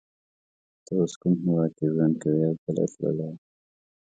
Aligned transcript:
ته 0.85 0.91
اوس 0.99 1.13
کوم 1.21 1.33
هیواد 1.43 1.71
کی 1.77 1.85
ژوند 1.93 2.15
کوی 2.21 2.41
او 2.47 2.53
کله 2.63 2.83
تللی 2.93 3.27
یی 3.29 3.35